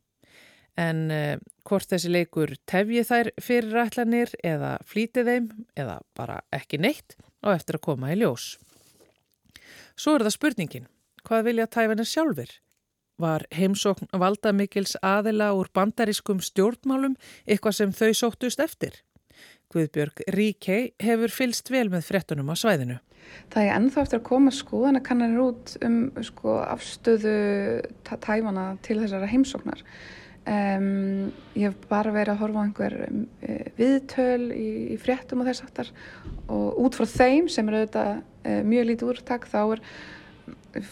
En 0.80 1.10
eh, 1.14 1.38
hvort 1.64 1.88
þessi 1.90 2.10
leikur 2.10 2.56
tefji 2.66 3.04
þær 3.06 3.30
fyrrætlanir 3.42 4.34
eða 4.44 4.76
flítið 4.88 5.30
þeim 5.30 5.48
eða 5.78 6.00
bara 6.18 6.40
ekki 6.52 6.80
neitt 6.82 7.16
og 7.44 7.54
eftir 7.54 7.78
að 7.78 7.86
koma 7.86 8.12
í 8.12 8.18
ljós. 8.18 8.54
Svo 9.94 10.16
er 10.16 10.26
það 10.26 10.36
spurningin, 10.36 10.86
hvað 11.22 11.48
vilja 11.48 11.70
tæfanir 11.70 12.10
sjálfur? 12.10 12.50
Var 13.22 13.44
heimsókn 13.54 14.10
valdamikils 14.18 14.96
aðila 15.06 15.52
úr 15.54 15.68
bandarískum 15.70 16.40
stjórnmálum 16.42 17.14
eitthvað 17.46 17.76
sem 17.78 17.92
þau 17.94 18.10
sóttust 18.18 18.62
eftir? 18.64 18.96
Guðbjörg 19.70 20.24
Ríkei 20.34 20.94
hefur 21.02 21.30
fylst 21.30 21.70
vel 21.70 21.86
með 21.92 22.08
frettunum 22.10 22.50
á 22.50 22.54
svæðinu. 22.58 22.98
Það 23.52 23.62
er 23.62 23.76
ennþá 23.76 24.02
eftir 24.02 24.20
að 24.20 24.26
koma 24.26 24.52
skoðan 24.54 24.98
að 24.98 25.06
kannar 25.08 25.38
út 25.44 25.76
um 25.84 25.98
sko, 26.26 26.58
afstöðu 26.64 27.38
tæfana 28.08 28.66
til 28.84 28.98
þessara 29.02 29.30
heimsóknar. 29.30 29.84
Um, 30.44 31.30
ég 31.56 31.70
hef 31.70 31.86
bara 31.88 32.10
verið 32.12 32.34
að 32.34 32.40
horfa 32.42 32.60
á 32.60 32.64
einhver 32.66 32.94
um, 33.06 33.20
viðtöl 33.78 34.50
í, 34.52 34.66
í 34.92 34.96
fréttum 35.00 35.40
og 35.40 35.48
þess 35.48 35.64
aftar 35.64 35.88
og 36.52 36.82
út 36.84 36.98
frá 36.98 37.06
þeim 37.08 37.46
sem 37.48 37.70
eru 37.70 37.80
auðvitað 37.80 38.10
uh, 38.18 38.58
mjög 38.68 38.90
lítið 38.90 39.12
úrtak 39.14 39.46
þá 39.48 39.56
er, 39.62 39.80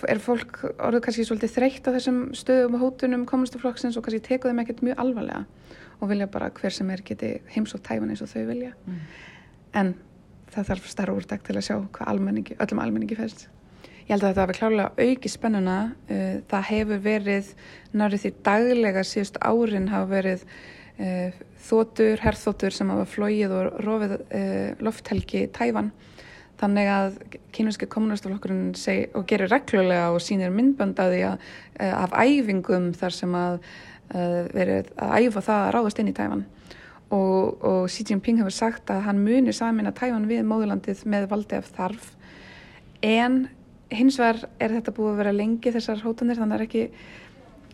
er 0.09 0.23
fólk 0.25 0.63
orðið 0.71 1.05
kannski 1.05 1.27
svolítið 1.29 1.53
þreytt 1.59 1.91
á 1.93 1.95
þessum 1.99 2.23
stöðum 2.39 2.79
og 2.79 2.87
hótunum 2.87 3.27
komunistaflokksins 3.29 4.01
og 4.01 4.07
kannski 4.07 4.25
tekuð 4.31 4.55
þeim 4.55 4.65
ekkert 4.65 4.81
mjög 4.89 5.05
alvarlega 5.05 5.45
og 6.01 6.09
vilja 6.15 6.31
bara 6.33 6.49
hver 6.57 6.79
sem 6.79 6.95
er 6.97 7.05
geti 7.13 7.35
heims 7.53 7.77
og 7.77 7.85
tæfan 7.85 8.09
eins 8.09 8.25
og 8.25 8.33
þau 8.33 8.47
vilja 8.49 8.73
mm. 8.73 9.05
en 9.83 9.93
það 10.53 10.69
þarf 10.71 10.93
starra 10.93 11.17
úrtak 11.17 11.43
til 11.47 11.57
að 11.57 11.67
sjá 11.67 11.75
hvað 11.81 12.13
almenningi, 12.13 12.57
öllum 12.61 12.83
almenningi 12.83 13.19
fæst. 13.19 13.47
Ég 14.03 14.17
held 14.17 14.25
að 14.25 14.33
þetta 14.33 14.45
hefur 14.45 14.59
klálega 14.59 15.07
auki 15.07 15.31
spennuna. 15.31 15.79
Uh, 16.11 16.37
það 16.51 16.69
hefur 16.69 17.03
verið, 17.05 17.51
nárið 17.95 18.25
því 18.25 18.33
daglega 18.49 19.05
síðust 19.07 19.39
árin 19.41 19.91
hafa 19.93 20.09
verið 20.11 20.43
uh, 20.45 21.43
þótur, 21.69 22.23
herrþótur 22.25 22.75
sem 22.75 22.91
hafa 22.93 23.07
flóið 23.09 23.55
og 23.59 23.79
rofið 23.87 24.17
uh, 24.19 24.83
lofthelgi 24.83 25.47
Tæfan. 25.55 25.93
Þannig 26.63 26.91
að 26.95 27.15
kynverski 27.55 27.89
kommunistaflokkurinn 27.91 28.75
gerir 29.27 29.51
reglulega 29.51 30.13
og 30.15 30.21
sínir 30.23 30.53
myndbandaði 30.55 31.25
af 31.27 32.13
æfingum 32.15 32.93
þar 32.95 33.17
sem 33.17 33.35
að 33.35 33.57
verið 34.55 34.93
að 34.95 35.25
æfa 35.25 35.43
það 35.43 35.65
að 35.65 35.73
ráðast 35.75 35.99
inn 35.99 36.13
í 36.13 36.15
Tæfan. 36.15 36.45
Og, 37.13 37.59
og 37.61 37.91
Xi 37.93 38.07
Jinping 38.09 38.39
hefur 38.41 38.55
sagt 38.57 38.91
að 38.93 39.03
hann 39.07 39.21
munir 39.21 39.57
samin 39.57 39.91
að 39.91 39.99
Tæfan 40.01 40.29
við 40.31 40.47
móðurlandið 40.49 41.03
með 41.13 41.27
valdi 41.33 41.59
af 41.59 41.69
þarf. 41.77 42.07
En 43.05 43.43
hins 43.93 44.17
vegar 44.21 44.47
er 44.63 44.73
þetta 44.79 44.95
búið 44.97 45.13
að 45.13 45.21
vera 45.21 45.35
lengi 45.37 45.75
þessar 45.75 46.01
hótanir 46.07 46.41
þannig 46.41 46.57
að 46.57 46.67
ekki, 46.67 46.85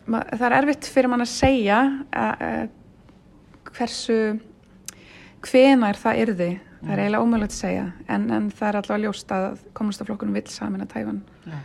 það 0.09 0.45
er 0.49 0.57
erfitt 0.57 0.89
fyrir 0.91 1.13
mann 1.13 1.23
að 1.23 1.31
segja 1.31 1.79
að, 2.11 2.43
að 2.49 3.73
hversu 3.77 4.19
hvenar 5.47 5.99
það 5.99 6.23
yrði. 6.25 6.51
Það 6.79 6.93
er 6.93 7.01
eiginlega 7.03 7.23
ómögulegt 7.23 7.55
að 7.55 7.59
segja 7.59 7.87
en, 8.07 8.29
en 8.31 8.45
það 8.55 8.69
er 8.69 8.77
alltaf 8.79 9.01
ljóst 9.03 9.31
að 9.35 9.47
komunistaflokkunum 9.75 10.37
vil 10.37 10.45
samin 10.47 10.83
að 10.85 10.93
tæfan 10.93 11.17
ja. 11.43 11.57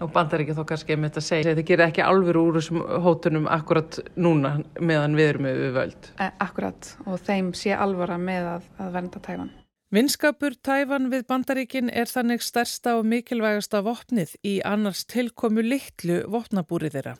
Og 0.00 0.12
bandar 0.14 0.40
ekki 0.40 0.56
þó 0.56 0.62
kannski 0.68 0.96
með 0.96 1.10
þetta 1.10 1.20
að 1.20 1.28
segja 1.28 1.48
þetta 1.50 1.66
gerir 1.68 1.86
ekki 1.86 2.04
alveg 2.04 2.38
úr 2.40 2.56
þessum 2.56 2.84
hótunum 3.04 3.48
akkurat 3.52 3.98
núna 4.16 4.56
meðan 4.80 5.16
við 5.18 5.32
erum 5.34 5.48
við 5.50 5.72
völd 5.76 6.12
e, 6.16 6.30
Akkurat 6.40 6.94
og 7.06 7.20
þeim 7.26 7.50
sé 7.56 7.74
alvara 7.76 8.16
með 8.20 8.54
að, 8.56 8.70
að 8.80 8.94
vernda 8.96 9.24
tæfan 9.26 9.50
Vinskapur 9.90 10.54
Tæfan 10.62 11.08
við 11.10 11.24
Bandaríkin 11.26 11.88
er 11.90 12.06
þannig 12.06 12.44
stærsta 12.46 12.92
og 13.00 13.08
mikilvægasta 13.10 13.80
vopnið 13.82 14.36
í 14.46 14.60
annars 14.62 15.00
tilkomu 15.10 15.64
litlu 15.66 16.20
vopnabúrið 16.30 16.94
þeirra. 16.94 17.14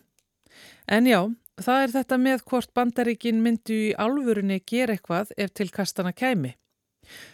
En 0.86 1.08
já, 1.10 1.18
það 1.58 1.82
er 1.82 1.94
þetta 1.96 2.18
með 2.22 2.44
hvort 2.46 2.70
Bandaríkin 2.78 3.42
myndu 3.42 3.74
í 3.74 3.90
álfurinni 3.98 4.60
gera 4.62 4.94
eitthvað 4.94 5.34
ef 5.34 5.50
til 5.50 5.66
kastana 5.74 6.14
kæmi. 6.14 6.52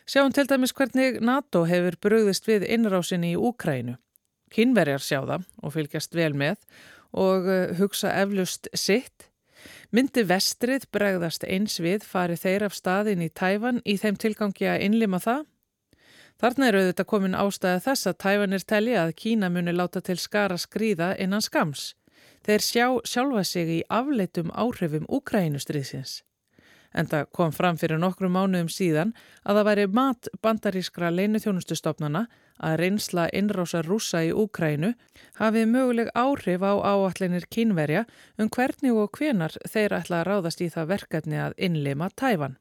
Sjáum 0.09 0.33
til 0.33 0.47
dæmis 0.49 0.73
hvernig 0.73 1.21
NATO 1.21 1.67
hefur 1.69 2.01
bröðist 2.01 2.49
við 2.49 2.65
innrásinni 2.73 3.35
í 3.35 3.37
Úkrænu. 3.37 3.99
Kynverjar 4.55 5.03
sjá 5.03 5.21
það 5.25 5.47
og 5.63 5.75
fylgjast 5.75 6.15
vel 6.15 6.35
með 6.35 6.61
og 7.17 7.49
eh, 7.51 7.73
hugsa 7.79 8.13
eflust 8.21 8.71
sitt 8.75 9.31
Myndi 9.95 10.25
vestrið 10.27 10.87
bregðast 10.95 11.45
eins 11.47 11.79
við 11.83 12.05
farið 12.07 12.43
þeir 12.43 12.65
af 12.67 12.75
staðin 12.77 13.23
í 13.25 13.29
Tæfan 13.31 13.79
í 13.87 13.97
þeim 14.03 14.19
tilgangi 14.23 14.67
að 14.71 14.83
innlima 14.87 15.21
það? 15.23 15.45
Þarna 16.43 16.69
eru 16.69 16.81
auðvitað 16.83 17.09
komin 17.13 17.39
ástæða 17.39 17.83
þess 17.87 18.11
að 18.11 18.19
Tæfanir 18.25 18.67
telli 18.73 18.97
að 19.01 19.15
Kína 19.23 19.49
muni 19.53 19.73
láta 19.73 20.03
til 20.05 20.19
skara 20.21 20.59
skrýða 20.61 21.15
innan 21.23 21.45
skams. 21.45 21.95
Þeir 22.45 22.67
sjá 22.67 22.87
sjálfa 23.09 23.45
sig 23.45 23.71
í 23.79 23.81
afleitum 23.89 24.53
áhrifum 24.53 25.07
Úkrænustriðsins. 25.09 26.21
En 26.97 27.09
það 27.11 27.29
kom 27.37 27.53
fram 27.53 27.77
fyrir 27.77 28.01
nokkru 28.01 28.31
mánuðum 28.33 28.71
síðan 28.73 29.13
að 29.45 29.59
það 29.59 29.69
væri 29.69 29.87
mat 29.99 30.29
bandarískra 30.43 31.11
leinutjónustustofnana 31.13 32.25
að 32.57 32.77
reynsla 32.81 33.27
innrása 33.37 33.83
rúsa 33.85 34.23
í 34.25 34.33
Úkrænu 34.33 34.95
hafið 35.41 35.69
möguleg 35.75 36.13
áhrif 36.17 36.65
á 36.65 36.73
áallinir 36.81 37.45
kínverja 37.53 38.07
um 38.41 38.49
hvernig 38.49 38.97
og 38.97 39.13
hvenar 39.19 39.59
þeir 39.69 39.99
ætla 39.99 40.23
að 40.23 40.29
ráðast 40.31 40.65
í 40.65 40.71
það 40.73 40.93
verkefni 40.95 41.41
að 41.43 41.59
innlima 41.69 42.09
tæfan. 42.17 42.57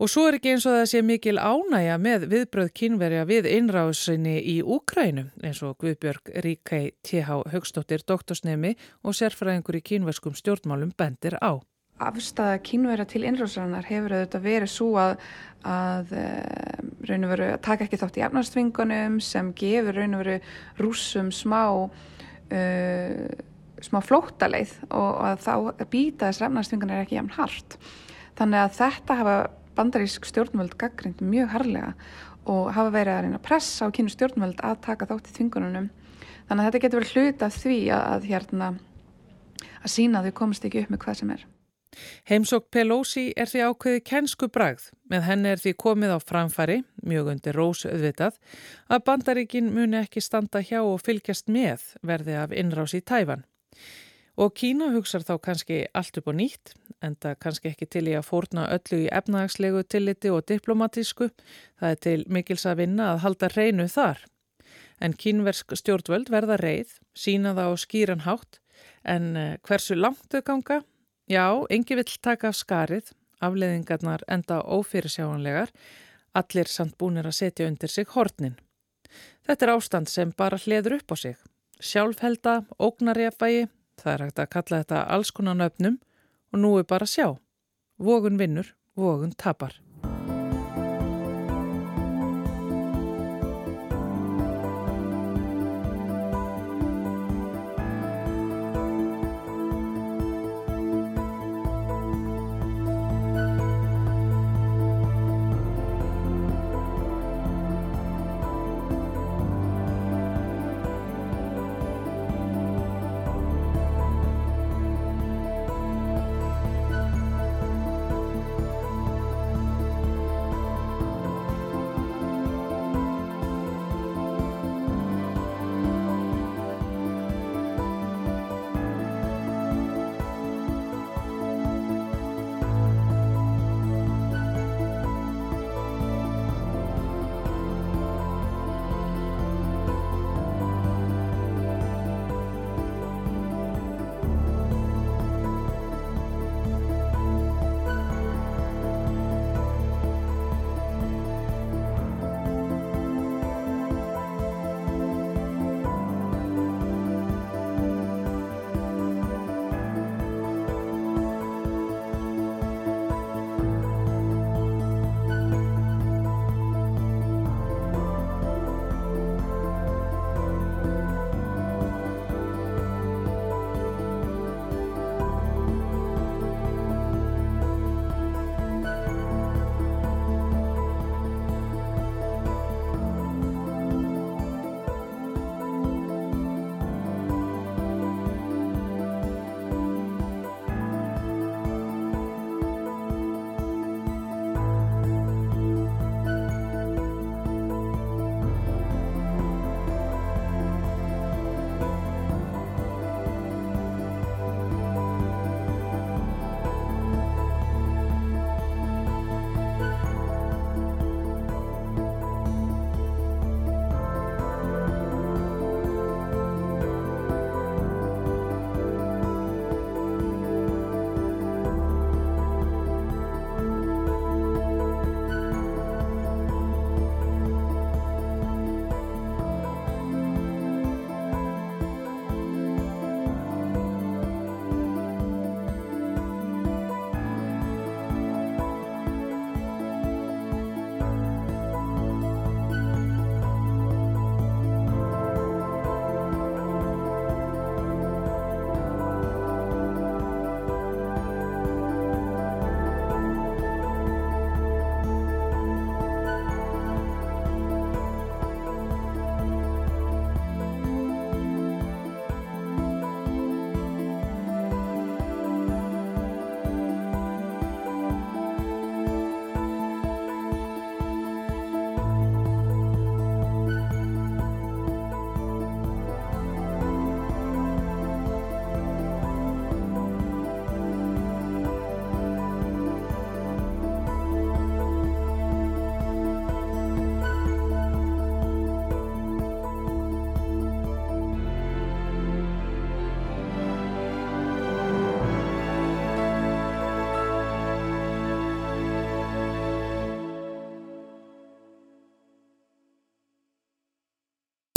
Og 0.00 0.08
svo 0.08 0.26
er 0.28 0.38
ekki 0.38 0.54
eins 0.54 0.64
og 0.64 0.78
það 0.78 0.86
sé 0.88 1.00
mikil 1.04 1.36
ánægja 1.36 1.96
með 2.00 2.22
viðbröð 2.30 2.70
kínverja 2.76 3.24
við 3.28 3.48
innrásinni 3.52 4.38
í 4.48 4.60
Úkrænu 4.64 5.26
eins 5.44 5.60
og 5.64 5.76
Guðbjörg 5.80 6.32
Ríkei 6.44 6.94
T.H. 7.04 7.42
Högstóttir 7.52 8.04
doktorsnemi 8.08 8.76
og 9.04 9.16
sérfræðingur 9.16 9.76
í 9.76 9.84
kínverskum 9.84 10.36
stjórnmálum 10.36 10.94
bendir 10.96 11.36
á 11.40 11.60
afstæða 12.06 12.60
kínverða 12.66 13.06
til 13.10 13.22
innrásarinnar 13.28 13.86
hefur 13.88 14.14
auðvitað 14.16 14.46
verið 14.46 14.72
svo 14.72 14.88
að, 15.00 15.12
að 15.68 16.14
eh, 16.20 16.80
raun 17.08 17.26
og 17.26 17.32
veru 17.34 17.50
að 17.54 17.62
taka 17.66 17.86
ekki 17.86 18.00
þátt 18.00 18.18
í 18.20 18.24
efnarstvingunum 18.26 19.20
sem 19.24 19.52
gefur 19.58 20.00
raun 20.00 20.16
og 20.16 20.24
veru 20.24 20.38
rúsum 20.80 21.30
smá 21.34 21.62
uh, 21.66 23.28
smá 23.80 24.00
flóttaleið 24.04 24.74
og, 24.90 25.10
og 25.10 25.28
að 25.30 25.44
þá 25.46 25.54
býta 25.92 26.28
þessar 26.28 26.50
efnarstvingunar 26.50 27.04
ekki 27.04 27.16
jæfn 27.16 27.36
hart. 27.38 27.78
Þannig 28.40 28.64
að 28.64 28.76
þetta 28.80 29.20
hafa 29.20 29.38
bandarísk 29.78 30.26
stjórnvöld 30.28 30.74
gaggrind 30.80 31.22
mjög 31.24 31.54
harlega 31.54 31.94
og 32.50 32.72
hafa 32.74 32.92
verið 32.92 33.14
að 33.14 33.24
reyna 33.24 33.38
að 33.38 33.46
pressa 33.46 33.88
á 33.88 33.94
kínu 33.94 34.12
stjórnvöld 34.12 34.60
að 34.66 34.80
taka 34.84 35.08
þátt 35.08 35.30
í 35.30 35.36
þvingununum 35.38 35.88
Þannig 36.50 36.64
að 36.64 36.66
þetta 36.66 36.78
getur 36.82 36.98
verið 36.98 37.10
hlut 37.14 37.42
af 37.46 37.56
því 37.62 37.74
að, 37.94 38.00
að, 38.10 38.24
hérna, 38.26 38.68
að 39.78 39.92
sína 39.92 40.18
að 40.18 40.24
þau 40.26 40.38
komast 40.40 40.64
ekki 40.66 40.80
upp 40.82 40.88
með 40.90 41.00
hvað 41.04 41.18
sem 41.20 41.30
er. 41.30 41.44
Heimsók 42.30 42.68
Pelosi 42.70 43.30
er 43.36 43.50
því 43.50 43.62
ákveði 43.66 44.02
kennsku 44.06 44.48
bragð, 44.52 44.90
með 45.10 45.24
henni 45.26 45.50
er 45.50 45.62
því 45.62 45.72
komið 45.82 46.12
á 46.14 46.18
framfari, 46.22 46.76
mjög 47.02 47.32
undir 47.34 47.56
rós 47.58 47.82
auðvitað, 47.88 48.36
að 48.86 49.04
bandaríkin 49.08 49.72
muni 49.74 49.98
ekki 50.04 50.22
standa 50.22 50.62
hjá 50.62 50.80
og 50.84 51.00
fylgjast 51.02 51.50
með 51.50 51.88
verði 52.06 52.36
af 52.38 52.54
innrás 52.54 52.94
í 52.94 53.02
tæfan. 53.02 53.42
Og 54.40 54.54
Kína 54.56 54.92
hugsar 54.94 55.24
þá 55.26 55.34
kannski 55.42 55.80
allt 55.92 56.16
upp 56.20 56.30
og 56.30 56.38
nýtt, 56.38 56.74
enda 57.04 57.34
kannski 57.34 57.72
ekki 57.72 57.88
til 57.90 58.06
í 58.08 58.14
að 58.16 58.28
fórna 58.28 58.68
öllu 58.72 59.02
í 59.02 59.10
efnagslegu 59.12 59.82
tilliti 59.84 60.30
og 60.32 60.46
diplomatísku, 60.48 61.28
það 61.80 61.96
er 61.96 62.00
til 62.06 62.20
mikils 62.30 62.64
að 62.70 62.84
vinna 62.84 63.10
að 63.12 63.24
halda 63.26 63.50
reynu 63.56 63.88
þar. 63.90 64.22
En 65.00 65.16
kínversk 65.16 65.74
stjórnvöld 65.76 66.30
verða 66.32 66.56
reið, 66.60 66.94
sína 67.16 67.52
það 67.58 67.74
á 67.74 67.76
skýran 67.82 68.24
hátt, 68.28 68.60
en 69.04 69.36
eh, 69.36 69.58
hversu 69.66 69.96
langt 69.98 70.28
þau 70.30 70.40
ganga 70.46 70.80
Já, 71.30 71.62
engi 71.70 71.94
vill 71.94 72.16
taka 72.26 72.48
af 72.50 72.56
skarið, 72.58 73.12
afleðingarnar 73.38 74.24
enda 74.26 74.56
ófyrirsjáanlegar, 74.66 75.70
allir 76.34 76.66
samt 76.66 76.96
búinir 76.98 77.28
að 77.30 77.36
setja 77.36 77.68
undir 77.70 77.92
sig 77.92 78.08
hornin. 78.16 78.56
Þetta 79.46 79.66
er 79.66 79.72
ástand 79.76 80.10
sem 80.10 80.32
bara 80.34 80.58
hliður 80.58 80.96
upp 80.98 81.14
á 81.14 81.16
sig. 81.22 81.36
Sjálfhelda, 81.78 82.64
ógnarjafægi, 82.82 83.68
það 84.02 84.12
er 84.12 84.24
hægt 84.26 84.42
að 84.42 84.50
kalla 84.56 84.82
þetta 84.82 85.04
alls 85.14 85.30
konar 85.30 85.60
nöfnum 85.60 86.00
og 86.50 86.62
nú 86.64 86.72
er 86.80 86.90
bara 86.90 87.06
sjá. 87.06 87.38
Vogun 87.94 88.40
vinnur, 88.40 88.74
vogun 88.98 89.30
tapar. 89.30 89.78